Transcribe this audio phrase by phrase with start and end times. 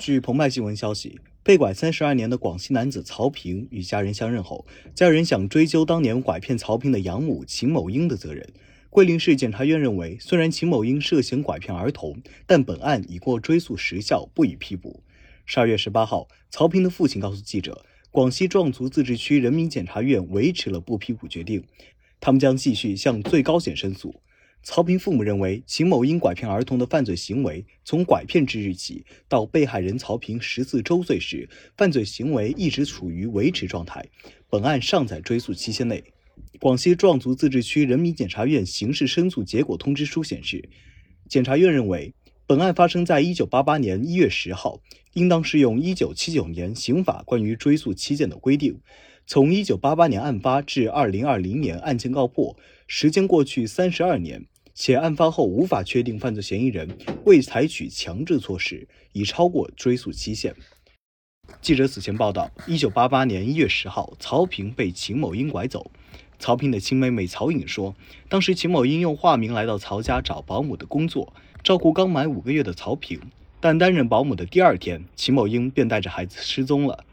[0.00, 8.48] 据澎湃新闻消息，被拐三十二年的广西男子曹平与家人相认后，家人想追究当年拐骗曹平的养母秦某英的责任。
[8.88, 15.02] 桂林市检察院认为，虽然秦某英涉嫌拐骗儿童，但本案已过追诉时效，不予批捕。
[15.44, 21.62] 十二月十八号，曹平的父亲告诉记者，广西壮族自治区人民检察院维持了不批捕决定，
[22.18, 24.22] 他们将继续向最高检申诉。
[24.62, 31.48] 曹平父母认为，秦某因拐骗儿童的犯罪行为，从拐骗之日起到被害人曹平十四周岁时，
[31.78, 34.04] 犯罪行为一直处于维持状态，
[34.50, 36.04] 本案尚在追诉期限内。
[36.58, 40.68] 广西壮族自治区人民检察院刑事申诉结果通知书显示，
[41.26, 42.12] 检察院认为，
[42.46, 44.82] 本案发生在一九八八年一月十号，
[45.14, 48.78] 应当适用一九七九年刑法关于追诉期限的规定。
[49.26, 52.56] 从一九八八年案发至二零二零年案件告破，
[52.86, 54.44] 时间过去三十二年。
[54.82, 56.88] 且案发后无法确定犯罪嫌疑人，
[57.26, 60.56] 未采取强制措施，已超过追诉期限。
[61.60, 65.90] 记者此前报道，一九八八年一月十号，曹平被秦某英拐走。
[66.38, 67.94] 曹平的亲妹妹曹颖说，
[68.30, 71.30] 当时秦某英用化名来到曹家找保姆的工作，
[71.62, 73.20] 照顾刚满五个月的曹平。
[73.60, 77.04] 但担任保姆的第二天，秦某英便带着孩子失踪了。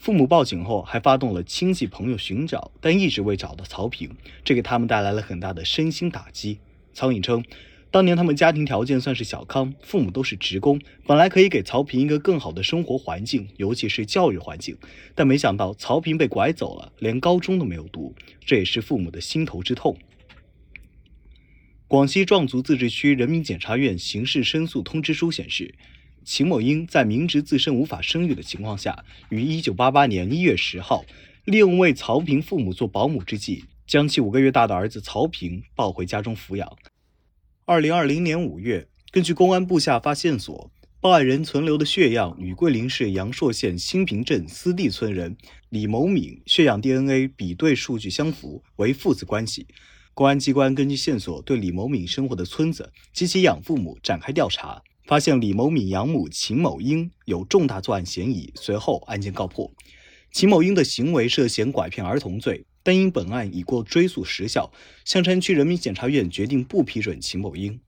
[0.00, 6.60] 父母报警后，还发动了亲戚朋友寻找，但一直未找到曹平，这给他们带来了很大的身心打击。
[6.98, 7.44] 曹颖称，
[7.92, 14.76] 当年他们家庭条件算是小康，父母都是职工，本来可以给曹平一个更好的生活环境，尤其是教育环境，
[15.14, 19.96] 但没想到曹平被拐走了，连高中都没有读，这也是父母的心头之痛。
[21.86, 25.72] 广西壮族自治区人民检察院刑事申诉通知书显示，
[26.24, 31.04] 秦某英在明知自身无法生育的情况下，于1988年1月10号，
[31.44, 33.66] 利用为曹平父母做保姆之际。
[33.88, 36.70] 将其五个月大的儿子曹平抱回家中抚养。
[37.70, 40.70] 二零二零年五月，根据公安部下发线索，
[41.02, 45.36] 报案人存留的血样与桂林市阳朔县新平镇思地村人
[45.68, 49.66] 李某敏血样 DNA 比对数据相符，为父子关系。
[50.14, 59.70] 公安机关根据线索对李某敏生活的村子及其养父母展开调查，发现李某敏养母秦某英有重大作案嫌疑，随后案件告破。
[60.32, 62.64] 秦某英的行为涉嫌拐骗儿童罪。
[62.82, 64.72] 但因本案已过追诉时效，
[65.04, 67.80] 象山区人民检察院决定不批准秦某英。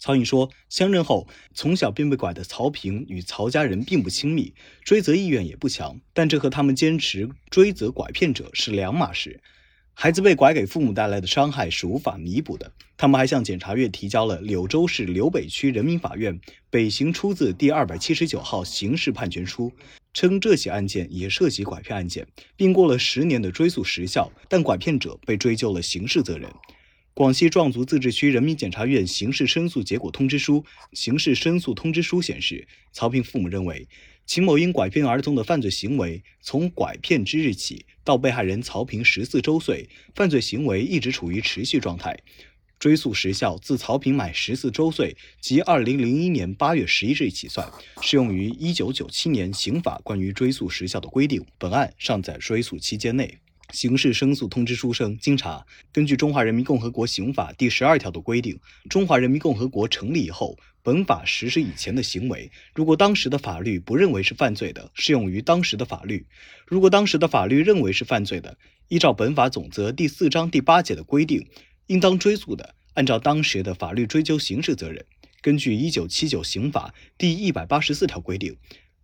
[0.00, 4.54] 曹颖说，相认后，从小便被拐的曹平与曹家人并不亲密，
[4.84, 9.40] 追责意愿也不强，但这和他们坚持追责拐骗者是两码事。
[9.94, 12.70] 孩子被拐给父母带来的伤害是无法弥补的。
[12.96, 16.40] 他们还向检察院提交了柳州市柳北区人民法院
[16.70, 19.72] 北行出自第二百七十九号刑事判决书，
[20.18, 26.50] 称这起案件也涉及拐骗案件，并过了十年的追诉时效，但拐骗者被追究了刑事责任。
[27.14, 33.86] 广西壮族自治区人民检察院刑事申诉结果通知书、刑事申诉通知书显示，曹平父母认为。
[34.26, 42.18] 秦某因拐骗儿童的犯罪行为，从拐骗之日起到被害人曹平十四周岁，犯罪行为一直处于持续状态。
[42.78, 47.68] 追诉时效自曹平满十四周岁即二零零一年八月十一日起算，
[48.00, 51.44] 适用于一九九七年刑法关于追诉时效的规定。
[51.58, 53.38] 本案尚在追诉期间内。
[53.72, 58.58] 刑事申诉通知书称，经查，根据《中华人民共和国刑法》第十二条的规定，
[58.88, 66.20] 中华人民共和国成立以后，本法实施以前的行为，如果当时的法律不认为是犯罪的，适用于当时的法律；
[66.66, 68.56] 如果当时的法律认为是犯罪的，
[68.88, 71.46] 依照本法总则第四章第八节的规定，
[71.88, 75.04] 应当追诉的，按照当时的法律追究刑事责任。
[75.40, 78.56] 根据一九七九刑法第一百八十四条规定，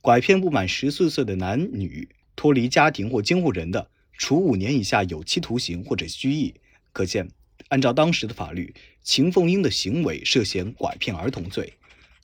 [0.00, 3.88] 拐骗不满十四岁的男女脱离家庭或监护人的。
[4.16, 6.54] 处五年以下有期徒刑或者拘役。
[6.92, 7.28] 可见，
[7.68, 11.74] 按照当时的法律，秦凤英的行为涉嫌拐骗儿童罪。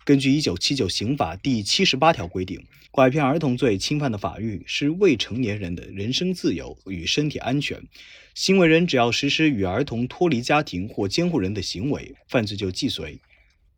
[0.05, 7.83] 根据一九七九刑法第七十八条规定，拐骗儿童罪侵犯的法律是未成年人的人身自由与身体安全。
[8.35, 13.19] 行为人只要实施与儿童脱离家庭或监护人的行为，犯罪就既遂。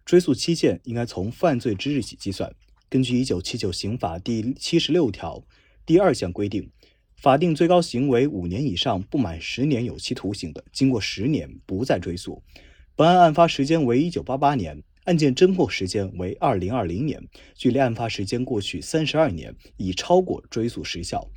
[0.04, 2.52] 追诉期限应该从犯罪之日起计算。
[2.88, 5.44] 根据一九七九刑法第七十六条
[5.86, 6.68] 第二项规定。
[7.14, 12.42] 法定最高刑为五年以上不满十年有期徒刑的，经过十年不再追诉。
[12.94, 17.22] 本案案发时间为一九八八年，案件侦破时间为二零二零年，
[17.54, 21.30] 距离案发时间过去三十二年，已超过追诉时效。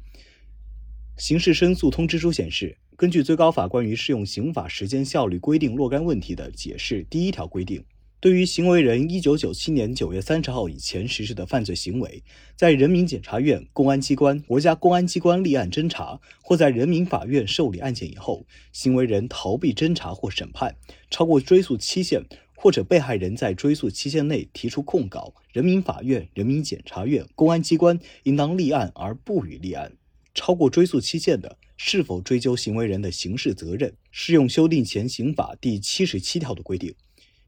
[1.17, 7.83] 刑事申诉通知书显示，根据最高法关于适用刑法时间效率规定若干问题的解释第一条规定。
[8.21, 12.21] 对于行为人一九九七年九月三十号以前实施的犯罪行为，
[12.55, 20.75] 在人民检察院、公安机关、国家公安机关立案侦查，或在人民法院受理案件以后，行为人逃避侦查或审判，
[21.09, 22.25] 超过追诉期限，
[22.61, 29.93] 或者被害人在追诉期限内提出控告，人民法院、人民检察院、公安机关应当立案而不予立案。
[30.33, 36.93] 超过追诉期限的，是否追究行为人的刑事责任，适用修订前刑法第七十七条的规定。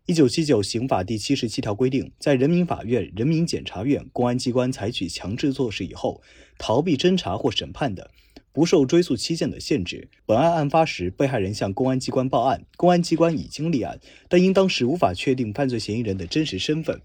[0.05, 6.21] 一九七九刑法第七十七条规定，在人民法院、人民检察院、公安机关采取强制措施以后，
[6.57, 8.09] 逃避侦查或审判的，
[8.53, 10.09] 不受追诉期限的限制。
[10.25, 17.01] 本案案发时，被害人向公安机关报案，公安机关已经立案，但因当时无法确定犯罪嫌疑人的真实身份，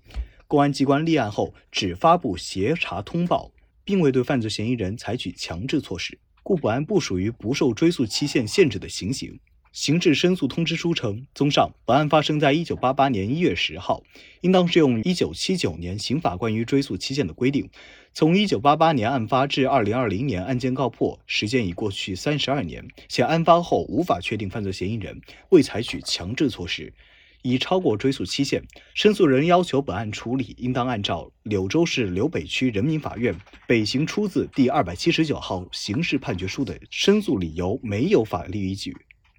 [0.47, 3.53] 公安机关立案后只发布协查通报，
[3.85, 9.39] 并未对犯罪嫌疑人采取强制措施，故本案不属于不受追诉期限限制的情形。
[9.77, 14.03] 刑事申诉通知书称，综上，本案发生在一九八八年一月十号，
[14.41, 17.69] 应当适用一九七九年刑法关于追诉期限的规定。
[18.15, 25.21] 从一九八八年案发至二零二零年案件告破，时间已过去三十二年，且案发后无法确定犯罪嫌疑人，
[25.51, 26.95] 未采取强制措施，
[27.43, 28.65] 已超过追诉期限。
[28.95, 33.37] 申诉人要求本案处理，应当按照柳州市柳北区人民法院
[33.67, 38.97] 北行出自第二百七十九号刑事判决书的申诉理由没有法律依据。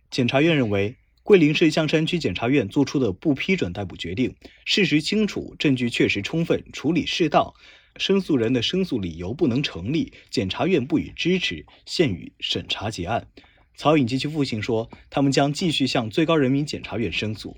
[0.10, 4.34] 检察院认为，桂林市象山区检察院作出的不批准逮捕决定，
[4.64, 7.54] 事实清楚，证据确实充分，处理适当，
[7.98, 13.28] 申诉人的申诉理由不能成立，检察院不予支持，现予审查结案。
[13.76, 17.58] 曹颖及其父亲说，他们将继续向最高人民检察院申诉。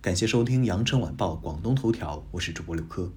[0.00, 3.12] 感谢收听羊城晚报广东头条，我是主播刘科。